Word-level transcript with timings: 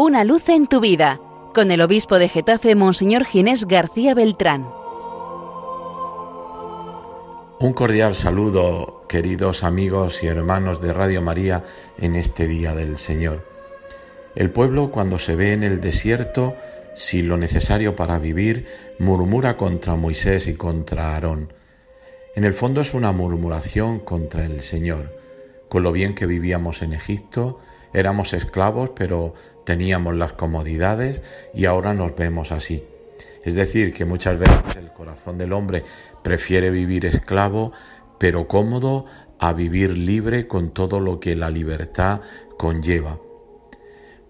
Una 0.00 0.22
luz 0.22 0.48
en 0.48 0.68
tu 0.68 0.78
vida, 0.78 1.20
con 1.52 1.72
el 1.72 1.80
obispo 1.80 2.20
de 2.20 2.28
Getafe, 2.28 2.76
Monseñor 2.76 3.24
Ginés 3.24 3.64
García 3.64 4.14
Beltrán. 4.14 4.64
Un 7.58 7.72
cordial 7.72 8.14
saludo, 8.14 9.02
queridos 9.08 9.64
amigos 9.64 10.22
y 10.22 10.28
hermanos 10.28 10.80
de 10.80 10.92
Radio 10.92 11.20
María, 11.20 11.64
en 11.98 12.14
este 12.14 12.46
día 12.46 12.76
del 12.76 12.96
Señor. 12.96 13.44
El 14.36 14.52
pueblo, 14.52 14.92
cuando 14.92 15.18
se 15.18 15.34
ve 15.34 15.52
en 15.52 15.64
el 15.64 15.80
desierto, 15.80 16.54
sin 16.94 17.28
lo 17.28 17.36
necesario 17.36 17.96
para 17.96 18.20
vivir, 18.20 18.68
murmura 19.00 19.56
contra 19.56 19.96
Moisés 19.96 20.46
y 20.46 20.54
contra 20.54 21.14
Aarón. 21.14 21.52
En 22.36 22.44
el 22.44 22.54
fondo 22.54 22.82
es 22.82 22.94
una 22.94 23.10
murmuración 23.10 23.98
contra 23.98 24.44
el 24.44 24.60
Señor. 24.60 25.18
Con 25.68 25.82
lo 25.82 25.90
bien 25.90 26.14
que 26.14 26.26
vivíamos 26.26 26.82
en 26.82 26.92
Egipto, 26.92 27.58
éramos 27.92 28.32
esclavos, 28.32 28.90
pero 28.94 29.34
teníamos 29.68 30.16
las 30.16 30.32
comodidades 30.32 31.20
y 31.52 31.66
ahora 31.66 31.92
nos 31.92 32.16
vemos 32.16 32.52
así. 32.52 32.82
Es 33.44 33.54
decir, 33.54 33.92
que 33.92 34.06
muchas 34.06 34.38
veces 34.38 34.76
el 34.76 34.90
corazón 34.94 35.36
del 35.36 35.52
hombre 35.52 35.84
prefiere 36.22 36.70
vivir 36.70 37.04
esclavo, 37.04 37.72
pero 38.16 38.48
cómodo, 38.48 39.04
a 39.38 39.52
vivir 39.52 39.98
libre 39.98 40.48
con 40.48 40.70
todo 40.70 41.00
lo 41.00 41.20
que 41.20 41.36
la 41.36 41.50
libertad 41.50 42.22
conlleva. 42.56 43.20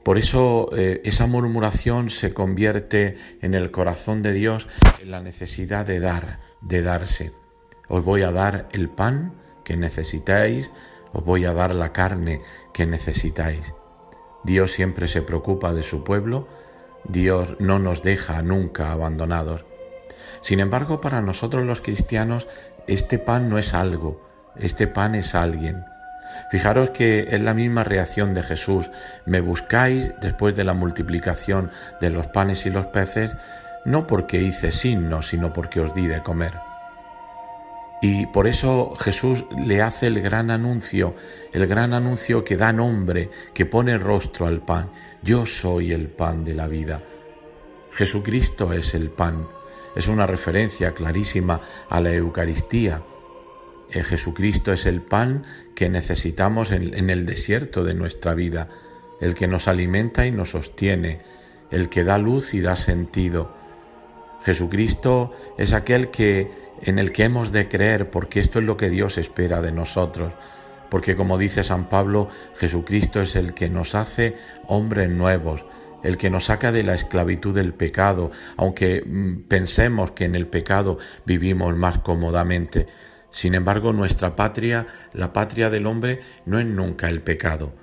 Por 0.03 0.19
eso 0.19 0.71
eh, 0.77 1.03
esa 1.05 1.29
murmuración 1.29 2.11
se 2.11 2.35
convierte 2.35 3.17
en 3.41 3.55
el 3.55 3.71
corazón 3.71 4.23
de 4.23 4.33
Dios 4.33 4.67
en 5.01 5.13
la 5.13 5.21
necesidad 5.21 5.87
de 5.87 6.01
dar, 6.01 6.41
de 6.63 6.83
darse. 6.83 7.31
Os 7.87 8.05
voy 8.05 8.23
a 8.23 8.33
dar 8.33 8.69
el 8.73 8.89
pan 8.89 9.35
que 9.65 9.77
necesitáis, 9.77 10.73
os 11.13 11.25
voy 11.25 11.45
a 11.45 11.53
dar 11.53 11.77
la 11.77 11.93
carne 11.93 12.41
que 12.75 12.87
necesitáis. 12.87 13.73
Dios 14.45 14.73
siempre 14.73 15.09
se 15.09 15.23
preocupa 15.23 15.73
de 15.73 15.83
su 15.83 16.05
pueblo, 16.05 16.49
Dios 17.05 17.57
no 17.59 17.79
nos 17.79 18.03
deja 18.03 18.43
nunca 18.43 18.93
abandonados. 18.93 19.65
Sin 20.41 20.61
embargo, 20.61 21.01
para 21.01 21.21
nosotros 21.21 21.65
los 21.65 21.81
cristianos, 21.81 22.47
este 22.87 23.19
pan 23.19 23.49
no 23.49 23.59
es 23.59 23.75
algo, 23.75 24.21
este 24.57 24.87
pan 24.87 25.15
es 25.15 25.35
alguien. 25.35 25.85
Fijaros 26.51 26.91
que 26.91 27.29
es 27.31 27.43
la 27.43 27.55
misma 27.55 27.85
reacción 27.85 28.35
de 28.35 28.43
Jesús. 28.43 28.91
Me 29.27 29.41
buscáis 29.41 30.13
después 30.21 30.55
de 30.55 30.65
la 30.65 30.75
multiplicación 30.75 31.71
de 32.01 32.11
los 32.11 32.27
panes 32.29 32.67
y 32.67 32.71
los 32.71 32.87
peces, 32.87 33.37
no 33.85 34.07
porque 34.07 34.43
hice 34.43 34.73
signos, 34.73 35.29
sino 35.29 35.53
porque 35.53 35.81
os 35.81 35.95
di 35.95 36.07
de 36.07 36.23
comer. 36.23 36.68
Y 38.01 38.27
por 38.27 38.47
eso 38.47 38.95
Jesús 38.97 39.45
le 39.57 39.83
hace 39.83 40.07
el 40.07 40.21
gran 40.21 40.51
anuncio, 40.51 41.15
el 41.53 41.67
gran 41.67 41.93
anuncio 41.95 42.45
que 42.45 42.57
da 42.57 42.73
nombre, 42.73 43.31
que 43.53 43.67
pone 43.67 43.99
rostro 43.99 44.47
al 44.47 44.61
pan. 44.61 44.91
Yo 45.23 45.47
soy 45.47 45.93
el 45.93 46.09
pan 46.09 46.45
de 46.45 46.55
la 46.55 46.69
vida. 46.69 47.03
Jesucristo 47.93 48.73
es 48.73 48.95
el 48.95 49.11
pan. 49.11 49.49
Es 49.97 50.07
una 50.07 50.27
referencia 50.27 50.93
clarísima 50.93 51.61
a 51.89 52.01
la 52.01 52.13
Eucaristía. 52.13 53.03
Eh, 53.91 54.05
Jesucristo 54.05 54.73
es 54.73 54.87
el 54.87 55.03
pan 55.03 55.45
que 55.75 55.89
necesitamos 55.89 56.71
en 56.71 57.11
el 57.11 57.27
desierto 57.27 57.83
de 57.83 57.95
nuestra 57.95 58.35
vida, 58.35 58.69
el 59.21 59.35
que 59.35 59.49
nos 59.49 59.67
alimenta 59.67 60.25
y 60.25 60.31
nos 60.31 60.51
sostiene, 60.51 61.21
el 61.73 61.89
que 61.89 62.05
da 62.05 62.19
luz 62.19 62.55
y 62.55 62.61
da 62.61 62.77
sentido. 62.77 63.57
Jesucristo 64.45 65.33
es 65.57 65.73
aquel 65.73 66.11
que 66.11 66.68
en 66.83 66.99
el 66.99 67.13
que 67.13 67.25
hemos 67.25 67.53
de 67.53 67.69
creer, 67.69 68.11
porque 68.11 68.41
esto 68.41 68.59
es 68.59 68.65
lo 68.65 68.77
que 68.77 68.91
Dios 68.91 69.19
espera 69.19 69.61
de 69.61 69.73
nosotros. 69.73 70.35
Porque 70.89 71.17
como 71.17 71.39
dice 71.39 71.65
San 71.65 71.89
Pablo, 71.89 72.29
Jesucristo 72.57 73.21
es 73.21 73.37
el 73.37 73.55
que 73.55 73.69
nos 73.69 73.95
hace 73.95 74.37
hombres 74.67 75.11
nuevos, 75.11 75.67
el 76.03 76.17
que 76.17 76.31
nos 76.31 76.45
saca 76.47 76.73
de 76.73 76.83
la 76.83 76.95
esclavitud 76.95 77.55
del 77.55 77.75
pecado, 77.75 78.31
aunque 78.57 79.03
mm, 79.05 79.43
pensemos 79.49 80.13
que 80.13 80.25
en 80.25 80.35
el 80.35 80.47
pecado 80.47 80.99
vivimos 81.27 81.77
más 81.77 81.99
cómodamente. 81.99 82.87
Sin 83.31 83.55
embargo, 83.55 83.93
nuestra 83.93 84.35
patria, 84.37 84.87
la 85.13 85.33
patria 85.33 85.69
del 85.69 85.87
hombre, 85.87 86.21
no 86.47 86.59
es 86.59 86.67
nunca 86.67 87.09
el 87.09 87.21
pecado. 87.21 87.75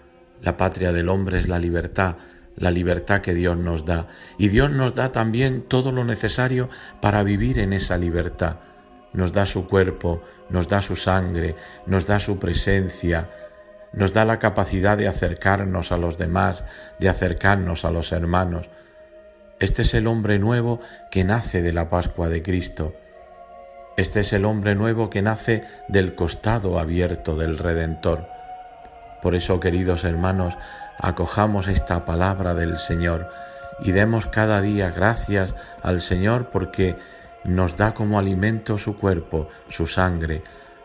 La 0.42 0.58
patria 0.58 0.92
del 0.92 1.10
hombre 1.10 1.38
es 1.38 1.48
la 1.48 1.60
libertad, 1.60 2.16
la 2.56 2.72
libertad 2.72 3.22
que 3.22 3.36
Dios 3.36 3.56
nos 3.56 3.86
da. 3.86 4.08
Y 4.40 4.48
Dios 4.48 4.72
nos 4.72 4.96
da 4.96 5.12
también 5.12 5.64
todo 5.68 5.92
lo 5.92 6.04
necesario 6.04 6.70
para 7.02 7.22
vivir 7.22 7.60
en 7.60 7.74
esa 7.74 7.98
libertad 7.98 8.58
nos 9.16 9.34
da 9.34 9.46
su 9.46 9.68
cuerpo, 9.68 10.22
nos 10.50 10.68
da 10.68 10.82
su 10.82 10.96
sangre, 10.96 11.56
nos 11.86 12.06
da 12.06 12.20
su 12.20 12.38
presencia, 12.38 13.30
nos 13.94 14.14
da 14.14 14.26
la 14.26 14.40
capacidad 14.40 14.98
de 14.98 15.08
acercarnos 15.08 15.92
a 15.92 15.98
los 15.98 16.18
demás, 16.18 16.66
de 17.00 17.10
acercarnos 17.10 17.86
a 17.86 17.92
los 17.92 18.12
hermanos. 18.12 18.70
Este 19.60 19.84
es 19.84 19.94
el 19.94 20.08
hombre 20.08 20.38
nuevo 20.38 20.82
que 21.10 21.24
nace 21.24 21.62
de 21.62 21.72
la 21.72 21.90
Pascua 21.90 22.28
de 22.28 22.44
Cristo. 22.44 22.94
Este 23.96 24.20
es 24.20 24.34
el 24.34 24.44
hombre 24.44 24.76
nuevo 24.76 25.10
que 25.10 25.22
nace 25.22 25.62
del 25.88 26.14
costado 26.14 26.78
abierto 26.78 27.38
del 27.38 27.58
Redentor. 27.58 28.28
Por 29.22 29.34
eso, 29.34 29.62
queridos 29.62 30.04
hermanos, 30.04 30.58
acojamos 31.00 31.70
esta 31.70 32.04
palabra 32.06 32.54
del 32.54 32.78
Señor 32.78 33.32
y 33.80 33.92
demos 33.92 34.28
cada 34.28 34.62
día 34.62 34.92
gracias 34.92 35.56
al 35.82 36.02
Señor 36.02 36.50
porque 36.50 36.98
nos 37.46 37.78
da 37.78 37.94
como 37.94 38.20
alimento 38.20 38.78
su 38.78 38.96
cuerpo, 38.96 39.50
su 39.68 39.86
sangre, 39.88 40.44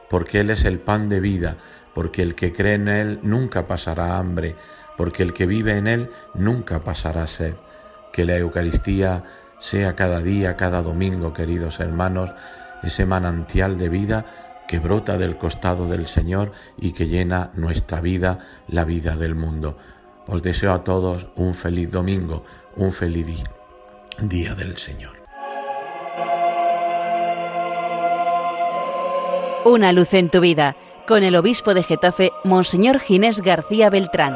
porque 0.09 0.41
Él 0.41 0.51
es 0.51 0.65
el 0.65 0.79
pan 0.79 1.09
de 1.09 1.21
vida, 1.21 1.57
porque 1.95 2.23
el 2.23 2.35
que 2.35 2.53
cree 2.53 2.75
en 2.75 2.89
Él 2.89 3.21
nunca 3.23 3.67
pasará 3.67 4.19
hambre, 4.19 4.57
porque 4.97 5.23
el 5.23 5.33
que 5.33 5.47
vive 5.47 5.77
en 5.77 5.87
Él 5.87 6.11
nunca 6.35 6.81
pasará 6.81 7.27
sed. 7.27 7.55
Que 8.13 8.25
la 8.25 8.37
Eucaristía 8.37 9.23
sea 9.59 9.95
cada 9.95 10.21
día, 10.21 10.57
cada 10.57 10.83
domingo, 10.83 11.33
queridos 11.33 11.81
hermanos, 11.81 12.33
ese 12.83 13.07
manantial 13.07 13.79
de 13.79 13.89
vida 13.89 14.25
que 14.67 14.79
brota 14.79 15.19
del 15.19 15.37
costado 15.37 15.89
del 15.89 16.07
Señor 16.07 16.53
y 16.77 16.93
que 16.93 17.09
llena 17.09 17.51
nuestra 17.55 18.01
vida, 18.01 18.39
la 18.69 18.85
vida 18.85 19.17
del 19.17 19.35
mundo. 19.35 19.77
Os 20.27 20.43
deseo 20.43 20.73
a 20.73 20.85
todos 20.85 21.29
un 21.37 21.55
feliz 21.55 21.91
domingo, 21.91 22.45
un 22.77 22.93
feliz 22.93 23.43
día 24.21 24.55
del 24.55 24.77
Señor. 24.77 25.30
Una 29.65 29.93
luz 29.93 30.15
en 30.15 30.31
tu 30.31 30.41
vida, 30.41 30.75
con 31.07 31.23
el 31.23 31.37
obispo 31.37 31.75
de 31.75 31.83
Getafe, 31.83 32.33
Monseñor 32.45 32.99
Ginés 32.99 33.43
García 33.43 33.91
Beltrán. 33.91 34.35